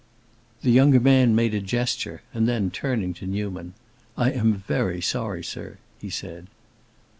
[0.63, 3.75] The younger man made a gesture, and then, turning to Newman,
[4.17, 6.47] "I am very sorry, sir," he said.